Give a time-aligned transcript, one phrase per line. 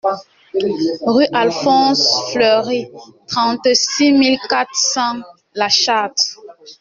[1.05, 2.89] Rue Alphonse Fleury,
[3.27, 5.21] trente-six mille quatre cents
[5.53, 6.39] La Châtre